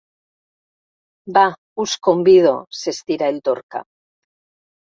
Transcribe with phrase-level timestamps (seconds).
[1.37, 1.43] Va,
[1.85, 3.87] us convido —s'estira el Dorca.